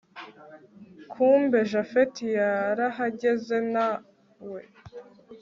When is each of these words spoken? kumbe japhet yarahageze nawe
kumbe 1.11 1.57
japhet 1.71 2.15
yarahageze 2.37 3.57
nawe 3.73 4.61